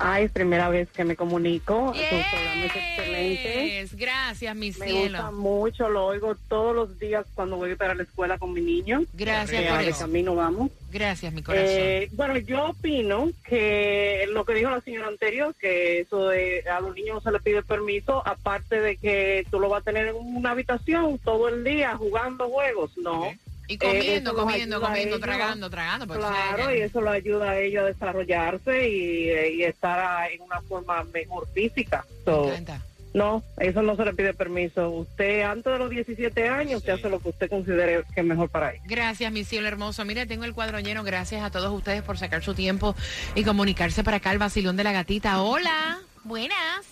Ay, 0.01 0.23
es 0.25 0.31
primera 0.31 0.69
vez 0.69 0.89
que 0.91 1.03
me 1.03 1.15
comunico. 1.17 1.93
Su 1.93 1.99
programa 1.99 2.65
es 2.65 2.75
excelente. 2.75 3.81
Yes. 3.81 3.95
Gracias, 3.97 4.55
mi 4.55 4.71
Me 4.71 4.77
gusta 4.77 4.87
cielo. 4.87 5.31
mucho, 5.33 5.89
lo 5.89 6.05
oigo 6.05 6.35
todos 6.47 6.73
los 6.73 6.97
días 6.99 7.25
cuando 7.35 7.57
voy 7.57 7.75
para 7.75 7.93
la 7.95 8.03
escuela 8.03 8.37
con 8.37 8.53
mi 8.53 8.61
niño. 8.61 9.03
Gracias 9.13 9.61
Eh, 9.61 9.67
por 9.69 9.81
eso. 9.81 9.99
camino 9.99 10.35
vamos. 10.35 10.71
Gracias, 10.91 11.33
mi 11.33 11.41
corazón. 11.43 11.67
Eh, 11.69 12.07
bueno, 12.13 12.37
yo 12.37 12.67
opino 12.67 13.29
que 13.45 14.25
lo 14.31 14.45
que 14.45 14.53
dijo 14.53 14.69
la 14.71 14.79
señora 14.81 15.07
anterior, 15.09 15.53
que 15.59 15.99
eso 15.99 16.29
de 16.29 16.63
a 16.69 16.79
los 16.79 16.95
niños 16.95 17.15
no 17.15 17.21
se 17.21 17.31
les 17.31 17.41
pide 17.41 17.61
permiso, 17.61 18.25
aparte 18.25 18.79
de 18.79 18.95
que 18.95 19.45
tú 19.51 19.59
lo 19.59 19.67
vas 19.67 19.81
a 19.81 19.85
tener 19.85 20.07
en 20.07 20.15
una 20.15 20.51
habitación 20.51 21.17
todo 21.19 21.49
el 21.49 21.63
día 21.65 21.95
jugando 21.97 22.47
juegos, 22.49 22.97
no. 22.97 23.31
Y 23.69 23.75
eh, 23.75 23.77
comiendo, 23.77 24.33
comiendo, 24.33 24.81
comiendo, 24.81 25.15
ellos. 25.15 25.21
tragando, 25.21 25.69
tragando. 25.69 26.07
Claro, 26.07 26.75
y 26.75 26.81
eso 26.81 27.01
lo 27.01 27.11
ayuda 27.11 27.51
a 27.51 27.59
ellos 27.59 27.83
a 27.83 27.85
desarrollarse 27.85 28.89
y, 28.89 29.29
eh, 29.29 29.53
y 29.53 29.63
estar 29.63 30.29
en 30.31 30.41
una 30.41 30.59
forma 30.61 31.03
mejor 31.13 31.47
física. 31.53 32.03
So, 32.25 32.45
Me 32.45 32.49
encanta. 32.49 32.81
no, 33.13 33.43
eso 33.59 33.83
no 33.83 33.95
se 33.95 34.05
le 34.05 34.13
pide 34.13 34.33
permiso. 34.33 34.89
Usted, 34.89 35.43
antes 35.43 35.71
de 35.71 35.77
los 35.77 35.89
17 35.91 36.47
años, 36.49 36.79
usted 36.79 36.93
hace 36.93 37.09
lo 37.11 37.19
que 37.19 37.29
usted 37.29 37.47
considere 37.47 38.03
que 38.13 38.21
es 38.21 38.25
mejor 38.25 38.49
para 38.49 38.71
él. 38.71 38.79
Gracias, 38.85 39.31
mi 39.31 39.43
cielo 39.43 39.67
hermoso. 39.67 40.03
Mire, 40.03 40.25
tengo 40.25 40.45
el 40.45 40.55
cuadro 40.55 40.79
lleno. 40.79 41.03
Gracias 41.03 41.43
a 41.43 41.51
todos 41.51 41.71
ustedes 41.71 42.01
por 42.01 42.17
sacar 42.17 42.43
su 42.43 42.55
tiempo 42.55 42.95
y 43.35 43.43
comunicarse 43.43 44.03
para 44.03 44.17
acá 44.17 44.31
al 44.31 44.39
vacilón 44.39 44.77
de 44.77 44.83
la 44.83 44.93
gatita. 44.93 45.43
Hola. 45.43 45.99
Buenas. 46.23 46.87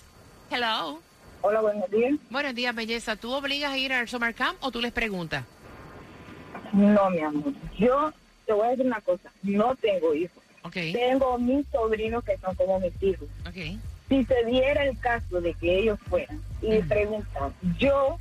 Hello. 0.51 1.01
Hola, 1.41 1.61
buenos 1.61 1.89
días. 1.89 2.13
Buenos 2.29 2.53
días, 2.55 2.73
belleza. 2.75 3.15
¿Tú 3.15 3.31
obligas 3.33 3.71
a 3.71 3.77
ir 3.77 3.93
al 3.93 4.07
summer 4.07 4.33
camp 4.33 4.57
o 4.61 4.71
tú 4.71 4.79
les 4.81 4.91
preguntas? 4.91 5.43
No, 6.73 7.09
mi 7.09 7.19
amor. 7.19 7.53
Yo 7.77 8.11
te 8.45 8.53
voy 8.53 8.67
a 8.67 8.69
decir 8.71 8.85
una 8.85 9.01
cosa. 9.01 9.31
No 9.43 9.75
tengo 9.75 10.13
hijos. 10.13 10.37
Ok. 10.63 10.73
Tengo 10.93 11.37
mis 11.37 11.65
sobrinos 11.67 12.23
que 12.23 12.37
son 12.37 12.55
como 12.55 12.79
mis 12.79 12.93
hijos. 13.01 13.27
Ok. 13.47 13.79
Si 14.09 14.25
se 14.25 14.45
diera 14.45 14.83
el 14.85 14.97
caso 14.99 15.41
de 15.41 15.53
que 15.53 15.79
ellos 15.79 15.99
fueran 16.09 16.41
y 16.61 16.81
preguntan, 16.83 17.53
yo 17.77 18.17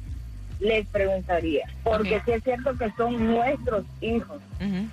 les 0.59 0.87
preguntaría. 0.89 1.67
Porque 1.85 2.17
Ok. 2.17 2.23
sí 2.25 2.33
es 2.33 2.43
cierto 2.45 2.77
que 2.77 2.91
son 2.97 3.27
nuestros 3.27 3.85
hijos, 4.01 4.41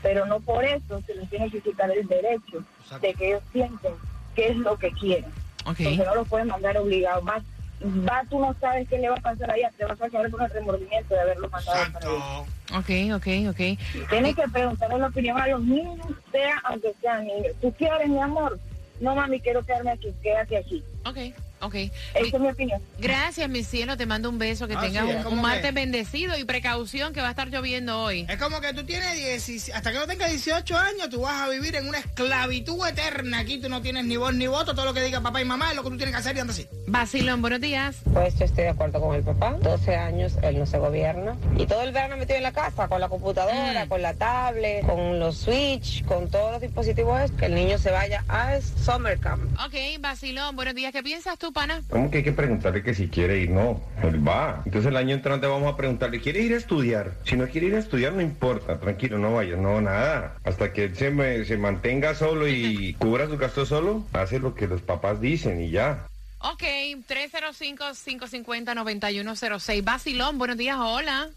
pero 0.02 0.26
no 0.26 0.40
por 0.40 0.64
eso 0.66 1.02
se 1.06 1.16
les 1.16 1.30
tiene 1.30 1.50
que 1.50 1.62
quitar 1.62 1.90
el 1.92 2.08
derecho 2.08 2.64
de 3.02 3.14
que 3.16 3.28
ellos 3.30 3.44
sienten 3.52 3.94
qué 4.36 4.48
es 4.50 4.58
lo 4.58 4.78
que 4.78 4.92
quieren. 4.92 5.32
Ok. 5.66 5.78
Porque 5.84 5.98
no 6.06 6.16
los 6.16 6.28
pueden 6.28 6.48
mandar 6.48 6.78
obligados. 6.78 7.24
Más, 7.24 7.42
va, 7.84 8.24
tú 8.30 8.40
no 8.40 8.56
sabes 8.60 8.88
qué 8.88 8.98
le 8.98 9.10
va 9.10 9.16
a 9.16 9.22
pasar 9.22 9.52
allá. 9.52 9.72
Te 9.78 9.86
vas 9.86 10.02
a 10.02 10.10
quedar 10.10 10.30
con 10.32 10.42
el 10.42 10.50
remordimiento 10.50 11.14
de 11.14 11.20
haberlo 11.22 11.50
mandado 11.50 11.94
para 11.94 12.08
allá. 12.08 12.40
Ok, 12.78 12.90
ok, 13.16 13.28
ok. 13.50 14.10
Tienes 14.10 14.36
que 14.36 14.48
preguntarle 14.52 14.98
la 14.98 15.08
opinión 15.08 15.38
a 15.38 15.48
los 15.48 15.62
niños, 15.62 16.08
sea 16.32 16.60
aunque 16.64 16.94
sean 17.02 17.26
niños. 17.26 17.54
¿Tú 17.62 17.72
quieres, 17.74 18.08
mi 18.08 18.20
amor? 18.20 18.60
No, 19.00 19.16
mami, 19.16 19.40
quiero 19.40 19.64
quedarme 19.64 19.92
aquí, 19.92 20.14
quédate 20.22 20.58
aquí. 20.58 20.84
Ok, 21.06 21.18
ok. 21.62 21.76
Esa 21.76 21.92
es 22.16 22.40
mi 22.40 22.48
opinión. 22.50 22.82
Gracias, 22.98 23.50
mi 23.50 23.64
cielo. 23.64 23.98
Te 23.98 24.06
mando 24.06 24.30
un 24.30 24.40
beso. 24.40 24.68
Que 24.68 24.76
Ah, 24.76 24.82
tengas 24.82 25.06
sí, 25.06 25.28
un, 25.28 25.42
martes 25.42 25.66
que- 25.66 25.72
bendecido 25.72 26.38
y 26.38 26.46
precaución 26.46 27.12
que 27.14 27.20
va 27.22 27.28
a 27.28 27.32
estar 27.32 27.50
lloviendo 27.50 28.00
hoy. 28.02 28.26
Es 28.30 28.38
como 28.38 28.62
que 28.62 28.74
tú 28.74 28.86
tienes 28.86 29.14
10, 29.16 29.70
hasta 29.74 29.92
que 29.92 29.98
no 30.00 30.08
tengas 30.08 30.30
18 30.30 30.78
años, 30.78 31.10
tú 31.10 31.22
vas 31.22 31.42
a 31.42 31.50
vivir 31.50 31.76
en 31.76 31.88
una 31.90 31.98
esclavitud 32.00 32.88
eterna. 32.88 33.40
Aquí 33.40 33.58
tú 33.60 33.68
no 33.68 33.82
tienes 33.82 34.06
ni 34.06 34.16
voz 34.16 34.34
ni 34.34 34.48
voto. 34.48 34.74
Todo 34.74 34.86
lo 34.86 34.94
que 34.94 35.02
diga 35.04 35.20
papá 35.20 35.42
y 35.42 35.46
mamá 35.46 35.72
es 35.72 35.76
lo 35.76 35.84
que 35.84 35.90
tú 35.90 35.98
tienes 35.98 36.16
que 36.16 36.20
hacer 36.22 36.38
y 36.38 36.40
anda 36.40 36.54
así. 36.54 36.68
Vacilón, 36.88 37.42
buenos 37.42 37.60
días. 37.60 37.98
Pues 38.14 38.38
yo 38.40 38.46
estoy 38.46 38.64
de 38.64 38.70
acuerdo 38.70 39.02
con 39.02 39.14
el 39.16 39.24
papá. 39.24 39.58
12 39.62 39.96
años, 39.96 40.34
él 40.42 40.58
no 40.60 40.66
se 40.66 40.78
gobierna. 40.78 41.36
Y 41.58 41.66
todo 41.66 41.82
el 41.84 41.92
verano 41.92 42.16
metido 42.16 42.38
en 42.38 42.44
la 42.44 42.54
casa, 42.54 42.88
con 42.88 43.02
la 43.02 43.10
computadora, 43.10 43.86
Mm. 43.86 43.90
con 43.90 44.02
la 44.02 44.14
tablet, 44.14 44.86
con 44.86 45.20
los 45.20 45.38
switch, 45.38 46.06
con 46.06 46.30
todos 46.30 46.54
los 46.54 46.62
dispositivos, 46.62 47.30
que 47.32 47.48
el 47.48 47.56
niño 47.56 47.78
se 47.78 47.92
vaya 47.92 48.24
a 48.30 48.60
summer 48.62 49.20
camp. 49.20 49.44
Ok, 49.66 49.74
Vacilón, 50.00 50.56
buenos 50.56 50.76
días. 50.76 50.93
¿Qué 50.94 51.02
piensas 51.04 51.38
tú, 51.40 51.52
pana? 51.52 51.82
¿Cómo 51.90 52.12
que 52.12 52.20
hay 52.20 52.24
que 52.24 52.32
preguntarle 52.34 52.84
que 52.84 52.94
si 52.94 53.08
quiere 53.08 53.40
ir? 53.40 53.50
No, 53.50 53.82
él 54.04 54.26
va. 54.26 54.62
Entonces 54.64 54.92
el 54.92 54.96
año 54.96 55.16
entrante 55.16 55.48
vamos 55.48 55.74
a 55.74 55.76
preguntarle, 55.76 56.22
¿quiere 56.22 56.42
ir 56.42 56.54
a 56.54 56.58
estudiar? 56.58 57.16
Si 57.26 57.36
no 57.36 57.48
quiere 57.48 57.66
ir 57.66 57.74
a 57.74 57.80
estudiar, 57.80 58.14
no 58.14 58.22
importa, 58.22 58.80
tranquilo, 58.80 59.18
no 59.18 59.34
vayas, 59.34 59.58
no, 59.58 59.82
nada. 59.82 60.36
Hasta 60.44 60.72
que 60.72 60.84
él 60.84 60.96
se, 60.96 61.10
me- 61.10 61.46
se 61.46 61.58
mantenga 61.58 62.14
solo 62.14 62.48
y 62.48 62.94
cubra 63.00 63.26
sus 63.26 63.40
gastos 63.40 63.70
solo, 63.70 64.06
hace 64.14 64.38
lo 64.38 64.54
que 64.54 64.68
los 64.68 64.84
papás 64.84 65.20
dicen 65.20 65.60
y 65.64 65.72
ya. 65.72 66.06
Ok, 66.42 66.62
305-550-9106. 67.10 69.84
Vacilón, 69.84 70.38
buenos 70.38 70.58
días, 70.58 70.78
hola. 70.80 71.30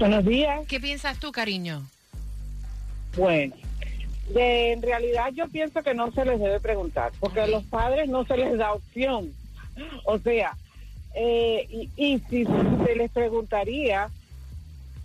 Buenos 0.00 0.24
días. 0.24 0.62
¿Qué 0.66 0.80
piensas 0.80 1.20
tú, 1.20 1.30
cariño? 1.30 1.86
Bueno, 3.16 3.54
de- 4.28 4.72
en 4.72 4.82
realidad 4.82 5.30
yo 5.34 5.48
pienso 5.48 5.82
que 5.82 5.94
no 5.94 6.10
se 6.12 6.24
les 6.24 6.38
debe 6.40 6.60
preguntar, 6.60 7.12
porque 7.20 7.40
a 7.40 7.46
los 7.46 7.64
padres 7.64 8.08
no 8.08 8.24
se 8.26 8.36
les 8.36 8.56
da 8.58 8.72
opción. 8.72 9.32
O 10.04 10.18
sea, 10.18 10.56
eh, 11.14 11.66
y, 11.70 11.90
y 11.96 12.18
si 12.30 12.44
se 12.46 12.94
les 12.96 13.10
preguntaría, 13.10 14.08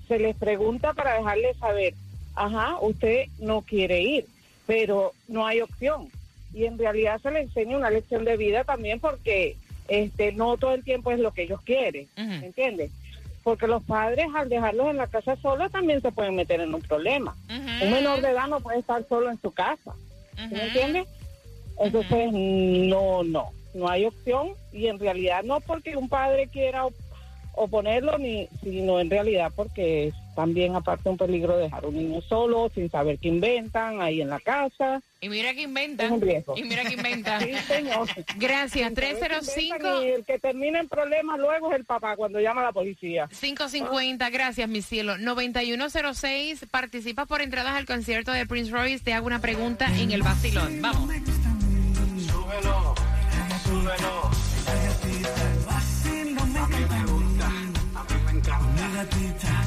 se 0.08 0.18
les 0.20 0.36
pregunta 0.36 0.94
para 0.94 1.16
dejarles 1.18 1.58
saber, 1.58 1.94
ajá, 2.36 2.78
usted 2.82 3.26
no 3.40 3.62
quiere 3.62 4.02
ir, 4.02 4.26
pero 4.68 5.12
no 5.28 5.46
hay 5.46 5.60
opción. 5.62 6.10
Y 6.54 6.66
en 6.66 6.78
realidad 6.78 7.20
se 7.22 7.32
les 7.32 7.44
enseña 7.44 7.78
una 7.78 7.90
lección 7.90 8.24
de 8.26 8.38
vida 8.38 8.64
también 8.64 9.00
porque 9.00 9.56
este 9.88 10.32
no 10.32 10.56
todo 10.58 10.74
el 10.74 10.84
tiempo 10.86 11.12
es 11.12 11.20
lo 11.20 11.32
que 11.32 11.44
ellos 11.44 11.62
quieren, 11.62 12.08
¿me 12.40 12.46
entiendes? 12.48 12.92
Porque 13.44 13.68
los 13.68 13.84
padres 13.84 14.28
al 14.36 14.50
dejarlos 14.50 14.88
en 14.90 14.98
la 14.98 15.08
casa 15.08 15.36
solos 15.38 15.72
también 15.72 16.02
se 16.02 16.12
pueden 16.12 16.36
meter 16.36 16.62
en 16.62 16.74
un 16.76 16.82
problema. 16.82 17.36
Un 17.84 17.92
menor 17.92 18.22
de 18.22 18.30
edad 18.30 18.48
no 18.48 18.60
puede 18.60 18.80
estar 18.80 19.04
solo 19.10 19.32
en 19.32 19.42
su 19.42 19.52
casa, 19.52 19.94
¿sí 20.36 20.54
¿me 20.56 20.66
entiendes? 20.68 21.08
Entonces, 21.80 22.32
no, 22.32 23.24
no, 23.24 23.50
no 23.74 23.90
hay 23.90 24.06
opción. 24.06 24.50
Y 24.72 24.88
en 24.88 25.00
realidad 25.00 25.44
no 25.44 25.60
porque 25.62 25.96
un 25.98 26.08
padre 26.08 26.48
quiera 26.48 26.86
op- 26.86 26.94
oponerlo, 27.54 28.18
ni 28.20 28.48
sino 28.62 29.00
en 29.00 29.10
realidad 29.10 29.52
porque 29.56 30.08
es 30.10 30.14
también 30.36 30.76
aparte 30.76 31.10
un 31.10 31.18
peligro 31.18 31.58
dejar 31.58 31.86
un 31.86 31.96
niño 31.96 32.22
solo, 32.22 32.70
sin 32.74 32.90
saber 32.90 33.18
qué 33.20 33.28
inventan 33.28 34.02
ahí 34.02 34.22
en 34.22 34.30
la 34.30 34.40
casa. 34.40 35.02
Y 35.20 35.30
mira 35.30 35.54
que 35.54 35.62
inventan. 35.64 36.08
Es 36.08 36.12
un 36.12 36.22
riesgo. 36.22 36.58
Y 36.58 36.64
mira 36.64 36.84
que 36.84 36.94
inventan. 36.94 37.42
Sí, 37.42 37.54
señor. 37.68 38.08
Gracias, 38.38 38.88
Sin 38.88 38.96
saber 38.96 39.14
qué 39.14 39.20
305. 39.20 39.76
inventan, 39.78 40.04
Y 40.04 40.08
el 40.08 40.26
que 40.26 40.40
termina 40.40 40.80
en 40.80 40.88
problemas 40.88 41.40
luego 41.40 41.72
es 41.72 41.78
el 41.78 41.86
papá 41.86 42.16
cuando 42.16 42.40
llama 42.40 42.62
a 42.62 42.66
la 42.66 42.72
policía. 42.72 43.28
550, 43.40 44.30
gracias, 44.30 44.68
mi 44.70 44.82
cielo. 44.82 45.18
9106, 45.18 46.66
participa 46.72 47.26
por 47.26 47.42
entradas 47.42 47.76
al 47.76 47.86
concierto 47.86 48.32
de 48.32 48.46
Prince 48.46 48.72
Royce. 48.72 49.04
Te 49.04 49.14
hago 49.14 49.28
una 49.28 49.40
pregunta 49.42 49.88
en 49.98 50.12
el 50.12 50.24
vacilón. 50.24 50.82
Vamos. 50.82 51.10
Súbelo, 52.28 52.96
súbelo. 53.64 54.32
A 56.62 56.68
mí 56.68 56.76
me 56.90 57.06
gusta, 57.12 57.48
a 57.48 58.04
mí 58.04 58.22
me 58.26 58.32
encanta. 58.32 59.61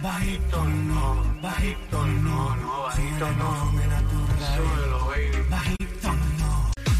Bajito 0.00 0.64
no, 0.64 1.24
bajito 1.42 2.06
no, 2.06 2.54
no, 2.54 2.82
bajito 2.84 3.32
no. 3.32 3.78
Súbelo, 4.54 5.06
baby. 5.08 5.77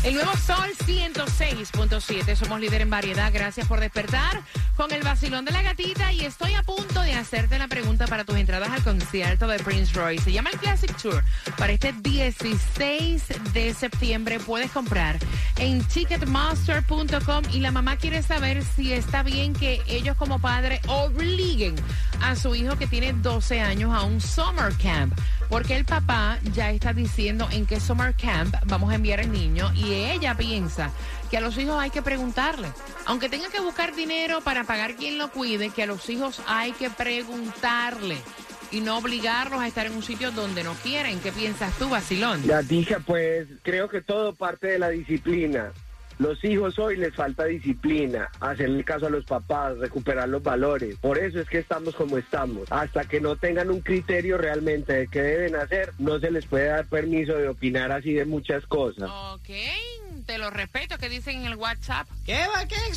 El 0.09 0.15
nuevo 0.15 0.33
Sol 0.39 0.71
106.7. 0.87 2.35
Somos 2.35 2.61
líder 2.61 2.81
en 2.81 2.89
variedad. 2.89 3.31
Gracias 3.31 3.69
por 3.69 3.79
despertar 3.79 4.41
con 4.75 4.91
el 4.91 5.03
vacilón 5.03 5.45
de 5.45 5.53
la 5.53 5.61
gatita. 5.61 6.15
Y 6.15 6.25
estoy 6.25 6.55
a 6.55 6.63
punto 6.63 7.03
de 7.03 7.13
hacerte 7.13 7.59
la 7.59 7.69
pregunta 7.69 8.07
para 8.07 8.25
tus 8.25 8.37
entradas 8.37 8.71
al 8.71 8.83
concierto 8.83 9.47
de 9.47 9.59
Prince 9.59 9.93
Royce. 9.93 10.25
Se 10.25 10.33
llama 10.33 10.49
el 10.49 10.59
Classic 10.61 10.97
Tour. 10.97 11.23
Para 11.59 11.75
este 11.75 11.93
16 11.93 13.23
de 13.53 13.75
septiembre 13.75 14.41
puedes 14.41 14.71
comprar 14.71 15.19
en 15.59 15.85
ticketmaster.com. 15.85 17.45
Y 17.53 17.61
la 17.61 17.71
mamá 17.71 17.99
quiere 17.99 18.23
saber 18.23 18.65
si 18.65 18.95
está 18.95 19.23
bien 19.23 19.53
que 19.53 19.83
ellos, 19.89 20.17
como 20.17 20.39
padre, 20.39 20.81
obliguen 20.87 21.75
a 22.23 22.35
su 22.35 22.55
hijo 22.55 22.79
que 22.79 22.87
tiene 22.87 23.13
12 23.13 23.61
años 23.61 23.93
a 23.95 24.05
un 24.05 24.23
summer 24.23 24.73
camp. 24.83 25.13
Porque 25.49 25.77
el 25.77 25.85
papá 25.85 26.39
ya 26.53 26.71
está 26.71 26.93
diciendo 26.93 27.49
en 27.51 27.67
qué 27.67 27.81
summer 27.81 28.15
camp 28.15 28.55
vamos 28.67 28.93
a 28.93 28.97
enviar 28.97 29.21
al 29.21 29.33
niño 29.33 29.73
y 29.75 29.95
ella 29.95 30.37
piensa 30.37 30.91
que 31.31 31.39
a 31.39 31.41
los 31.41 31.57
hijos 31.59 31.77
hay 31.79 31.91
que 31.91 32.03
preguntarle. 32.03 32.69
Aunque 33.07 33.29
tenga 33.29 33.49
que 33.49 33.61
buscar 33.61 33.95
dinero 33.95 34.41
para 34.43 34.65
pagar 34.65 34.97
quien 34.97 35.19
lo 35.19 35.31
cuide, 35.31 35.71
que 35.71 35.85
a 35.85 35.87
los 35.87 36.09
hijos 36.11 36.43
hay 36.47 36.73
que 36.73 36.91
preguntarle 36.91 38.19
y 38.71 38.81
no 38.81 38.99
obligarlos 38.99 39.61
a 39.61 39.67
estar 39.67 39.87
en 39.87 39.95
un 39.95 40.03
sitio 40.03 40.31
donde 40.31 40.63
no 40.65 40.75
quieren. 40.75 41.19
¿Qué 41.21 41.33
piensas 41.33 41.77
tú, 41.79 41.89
Basilón? 41.89 42.47
Gatija, 42.47 43.01
pues 43.01 43.49
creo 43.63 43.89
que 43.89 44.03
todo 44.03 44.35
parte 44.35 44.67
de 44.69 44.79
la 44.79 44.91
disciplina. 44.91 45.73
Los 46.19 46.43
hijos 46.45 46.79
hoy 46.81 46.97
les 46.97 47.15
falta 47.15 47.45
disciplina, 47.45 48.29
hacerle 48.41 48.83
caso 48.83 49.07
a 49.07 49.11
los 49.11 49.25
papás, 49.25 49.79
recuperar 49.79 50.29
los 50.29 50.43
valores. 50.43 50.97
Por 50.97 51.17
eso 51.17 51.41
es 51.41 51.49
que 51.49 51.59
estamos 51.59 51.95
como 51.95 52.19
estamos. 52.19 52.71
Hasta 52.71 53.05
que 53.05 53.21
no 53.21 53.37
tengan 53.37 53.71
un 53.71 53.81
criterio 53.81 54.37
realmente 54.37 54.93
de 54.93 55.07
qué 55.07 55.23
deben 55.23 55.55
hacer, 55.55 55.93
no 55.99 56.19
se 56.19 56.33
les 56.33 56.45
puede 56.47 56.67
dar 56.67 56.87
permiso 56.87 57.35
de 57.35 57.49
opinar 57.49 57.93
así 57.93 58.13
de 58.15 58.25
muchas 58.25 58.67
cosas. 58.67 59.09
Ok, 59.09 59.49
te 60.29 60.37
lo 60.37 60.51
respeto, 60.51 60.99
que 60.99 61.09
dicen 61.09 61.41
en 61.41 61.47
el 61.47 61.55
WhatsApp. 61.57 62.07
¿Qué 62.27 62.39
va? 62.55 62.67
¿Qué 62.67 62.75
es 62.75 62.83
ni 62.91 62.95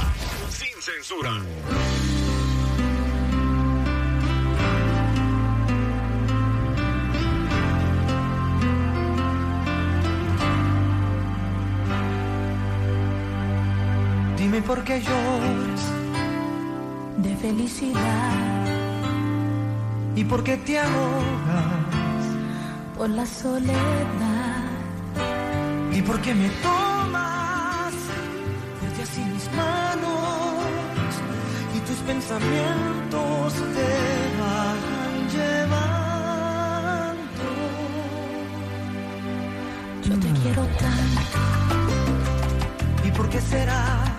Sin 0.49 0.81
censura. 0.81 1.31
Dime 14.37 14.61
por 14.61 14.83
qué 14.83 15.01
lloras 15.01 15.81
de 17.17 17.35
felicidad 17.35 18.76
y 20.17 20.23
por 20.23 20.43
qué 20.43 20.57
te 20.57 20.79
ahogas 20.79 22.23
por 22.97 23.07
la 23.09 23.25
soledad. 23.25 24.63
Y 25.93 26.01
por 26.01 26.19
qué 26.21 26.33
me 26.33 26.49
tomas 26.49 27.93
fuerte 28.79 29.03
así 29.03 29.21
mis 29.21 29.47
manos 29.55 30.65
y 31.75 31.79
tus 31.87 31.97
pensamientos 31.97 33.53
te 33.75 33.89
van 34.41 34.79
llevando. 35.35 36.57
Yo 40.03 40.13
te 40.19 40.29
quiero 40.41 40.63
tanto. 40.83 41.37
Y 43.05 43.11
por 43.11 43.29
qué 43.29 43.39
será 43.39 44.17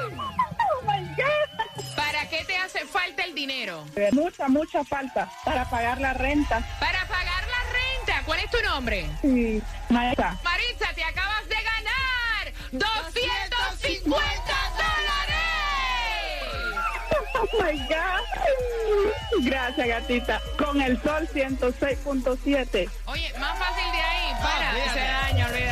9! 0.08 0.20
Oh 0.62 0.82
my 0.86 1.00
God. 1.16 1.48
¿Para 1.96 2.28
qué 2.28 2.44
te 2.46 2.56
hace 2.56 2.86
falta 2.86 3.24
el 3.24 3.34
dinero? 3.34 3.84
Mucha, 4.12 4.46
mucha 4.46 4.84
falta 4.84 5.28
para 5.44 5.68
pagar 5.68 6.00
la 6.00 6.12
renta. 6.12 6.64
Para 6.78 6.78
pagar 6.78 6.78
la 6.80 6.84
renta. 6.84 6.90
¿Cuál 8.30 8.44
es 8.44 8.50
tu 8.52 8.62
nombre? 8.62 9.10
Sí, 9.22 9.60
maestra. 9.88 10.38
Maritza, 10.44 10.86
te 10.94 11.02
acabas 11.02 11.48
de 11.48 11.56
ganar 11.56 12.52
250 12.70 14.14
dólares. 14.78 15.40
Oh 17.34 17.48
my 17.60 17.76
God. 17.88 19.44
Gracias, 19.44 19.88
gatita. 19.88 20.40
Con 20.56 20.80
el 20.80 21.02
sol 21.02 21.28
106.7. 21.34 22.88
Oye, 23.06 23.32
más 23.40 23.58
fácil 23.58 23.90
de 23.90 24.00
ahí. 24.00 24.32
Para, 24.40 24.70
olvídate. 24.76 25.19